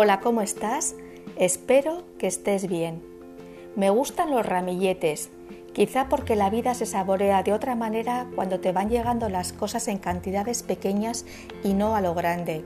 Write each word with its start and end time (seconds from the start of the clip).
Hola, 0.00 0.20
¿cómo 0.20 0.42
estás? 0.42 0.94
Espero 1.34 2.04
que 2.20 2.28
estés 2.28 2.68
bien. 2.68 3.02
Me 3.74 3.90
gustan 3.90 4.30
los 4.30 4.46
ramilletes, 4.46 5.28
quizá 5.72 6.08
porque 6.08 6.36
la 6.36 6.50
vida 6.50 6.74
se 6.74 6.86
saborea 6.86 7.42
de 7.42 7.52
otra 7.52 7.74
manera 7.74 8.28
cuando 8.36 8.60
te 8.60 8.70
van 8.70 8.90
llegando 8.90 9.28
las 9.28 9.52
cosas 9.52 9.88
en 9.88 9.98
cantidades 9.98 10.62
pequeñas 10.62 11.26
y 11.64 11.74
no 11.74 11.96
a 11.96 12.00
lo 12.00 12.14
grande. 12.14 12.64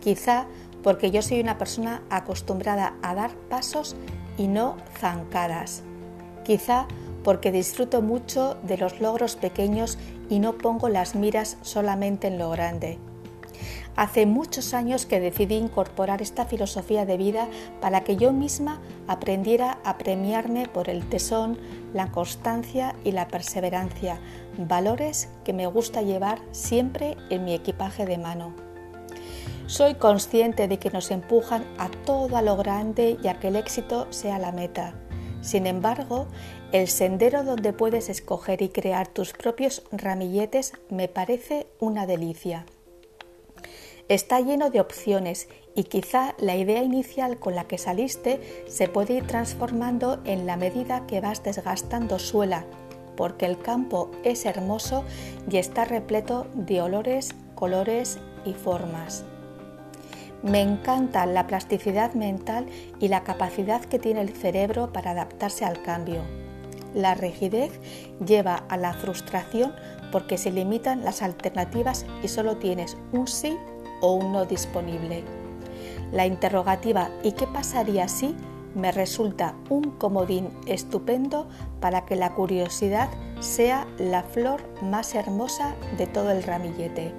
Quizá 0.00 0.46
porque 0.82 1.10
yo 1.10 1.20
soy 1.20 1.40
una 1.40 1.58
persona 1.58 2.00
acostumbrada 2.08 2.94
a 3.02 3.14
dar 3.14 3.32
pasos 3.50 3.94
y 4.38 4.48
no 4.48 4.78
zancadas. 4.98 5.82
Quizá 6.42 6.86
porque 7.22 7.52
disfruto 7.52 8.00
mucho 8.00 8.56
de 8.62 8.78
los 8.78 8.98
logros 9.02 9.36
pequeños 9.36 9.98
y 10.30 10.38
no 10.38 10.56
pongo 10.56 10.88
las 10.88 11.14
miras 11.14 11.58
solamente 11.60 12.28
en 12.28 12.38
lo 12.38 12.48
grande. 12.48 12.98
Hace 13.96 14.26
muchos 14.26 14.74
años 14.74 15.06
que 15.06 15.20
decidí 15.20 15.54
incorporar 15.54 16.20
esta 16.20 16.44
filosofía 16.44 17.06
de 17.06 17.16
vida 17.16 17.48
para 17.80 18.04
que 18.04 18.16
yo 18.16 18.30
misma 18.30 18.78
aprendiera 19.08 19.78
a 19.84 19.96
premiarme 19.96 20.68
por 20.68 20.90
el 20.90 21.08
tesón, 21.08 21.58
la 21.94 22.12
constancia 22.12 22.94
y 23.04 23.12
la 23.12 23.26
perseverancia, 23.28 24.20
valores 24.58 25.30
que 25.44 25.54
me 25.54 25.66
gusta 25.66 26.02
llevar 26.02 26.40
siempre 26.52 27.16
en 27.30 27.46
mi 27.46 27.54
equipaje 27.54 28.04
de 28.04 28.18
mano. 28.18 28.52
Soy 29.66 29.94
consciente 29.94 30.68
de 30.68 30.78
que 30.78 30.90
nos 30.90 31.10
empujan 31.10 31.64
a 31.78 31.88
todo 31.88 32.36
a 32.36 32.42
lo 32.42 32.56
grande 32.56 33.16
y 33.22 33.28
a 33.28 33.40
que 33.40 33.48
el 33.48 33.56
éxito 33.56 34.06
sea 34.10 34.38
la 34.38 34.52
meta. 34.52 34.92
Sin 35.40 35.66
embargo, 35.66 36.26
el 36.70 36.88
sendero 36.88 37.44
donde 37.44 37.72
puedes 37.72 38.10
escoger 38.10 38.60
y 38.60 38.68
crear 38.68 39.08
tus 39.08 39.32
propios 39.32 39.82
ramilletes 39.90 40.74
me 40.90 41.08
parece 41.08 41.66
una 41.80 42.06
delicia. 42.06 42.66
Está 44.08 44.40
lleno 44.40 44.70
de 44.70 44.80
opciones 44.80 45.48
y 45.74 45.84
quizá 45.84 46.36
la 46.38 46.54
idea 46.54 46.84
inicial 46.84 47.38
con 47.40 47.56
la 47.56 47.64
que 47.64 47.76
saliste 47.76 48.40
se 48.68 48.86
puede 48.86 49.14
ir 49.14 49.26
transformando 49.26 50.20
en 50.24 50.46
la 50.46 50.56
medida 50.56 51.08
que 51.08 51.20
vas 51.20 51.42
desgastando 51.42 52.20
suela, 52.20 52.66
porque 53.16 53.46
el 53.46 53.58
campo 53.58 54.12
es 54.22 54.46
hermoso 54.46 55.02
y 55.50 55.56
está 55.56 55.84
repleto 55.84 56.46
de 56.54 56.80
olores, 56.82 57.34
colores 57.56 58.20
y 58.44 58.54
formas. 58.54 59.24
Me 60.44 60.60
encanta 60.60 61.26
la 61.26 61.48
plasticidad 61.48 62.14
mental 62.14 62.66
y 63.00 63.08
la 63.08 63.24
capacidad 63.24 63.84
que 63.84 63.98
tiene 63.98 64.20
el 64.20 64.30
cerebro 64.30 64.92
para 64.92 65.10
adaptarse 65.10 65.64
al 65.64 65.82
cambio. 65.82 66.22
La 66.94 67.14
rigidez 67.14 67.72
lleva 68.24 68.54
a 68.68 68.76
la 68.76 68.94
frustración 68.94 69.74
porque 70.12 70.38
se 70.38 70.52
limitan 70.52 71.04
las 71.04 71.22
alternativas 71.22 72.06
y 72.22 72.28
solo 72.28 72.58
tienes 72.58 72.96
un 73.12 73.26
sí 73.26 73.58
o 74.00 74.14
un 74.14 74.32
no 74.32 74.44
disponible. 74.44 75.24
La 76.12 76.26
interrogativa 76.26 77.10
¿y 77.22 77.32
qué 77.32 77.46
pasaría 77.46 78.08
si? 78.08 78.34
me 78.76 78.92
resulta 78.92 79.54
un 79.70 79.90
comodín 79.92 80.50
estupendo 80.66 81.48
para 81.80 82.04
que 82.04 82.14
la 82.14 82.34
curiosidad 82.34 83.08
sea 83.40 83.86
la 83.98 84.22
flor 84.22 84.60
más 84.82 85.14
hermosa 85.14 85.74
de 85.96 86.06
todo 86.06 86.30
el 86.30 86.42
ramillete. 86.42 87.12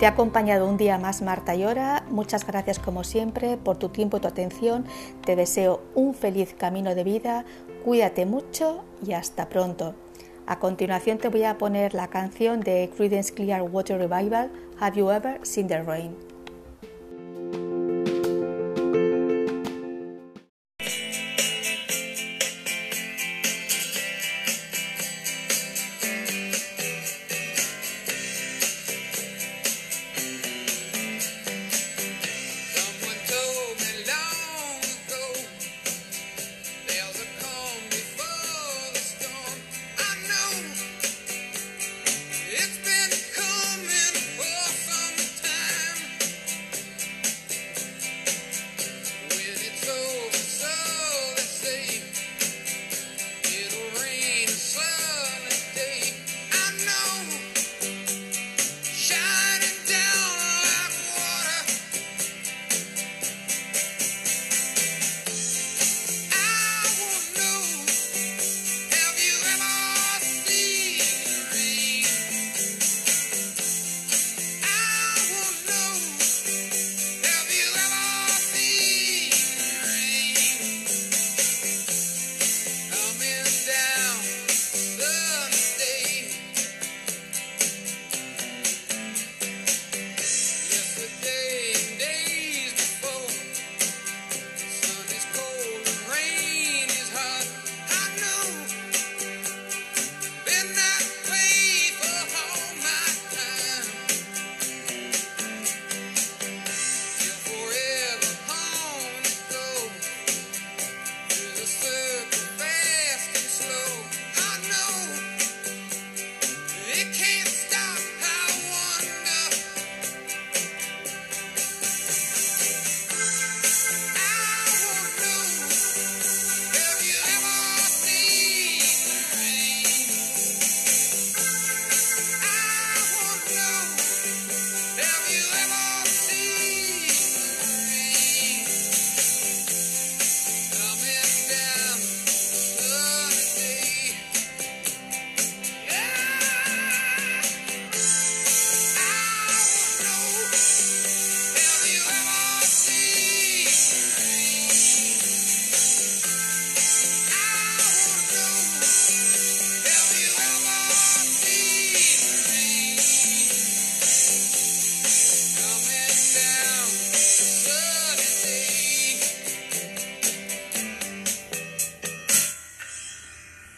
Te 0.00 0.06
ha 0.06 0.10
acompañado 0.10 0.66
un 0.66 0.76
día 0.76 0.96
más 0.96 1.22
Marta 1.22 1.54
Llora. 1.54 2.04
Muchas 2.08 2.46
gracias 2.46 2.78
como 2.78 3.04
siempre 3.04 3.56
por 3.56 3.76
tu 3.76 3.90
tiempo 3.90 4.16
y 4.16 4.20
tu 4.20 4.28
atención. 4.28 4.84
Te 5.26 5.36
deseo 5.36 5.82
un 5.94 6.14
feliz 6.14 6.54
camino 6.56 6.94
de 6.94 7.04
vida. 7.04 7.44
Cuídate 7.84 8.24
mucho 8.24 8.84
y 9.04 9.12
hasta 9.12 9.48
pronto. 9.48 9.94
A 10.48 10.58
continuación 10.58 11.18
te 11.18 11.28
voy 11.28 11.44
a 11.44 11.58
poner 11.58 11.92
la 11.92 12.08
canción 12.08 12.60
de 12.60 12.88
Credence 12.96 13.34
Clearwater 13.34 13.98
Revival, 13.98 14.50
Have 14.80 14.96
You 14.96 15.10
Ever 15.10 15.38
Seen 15.42 15.68
the 15.68 15.82
Rain? 15.82 16.16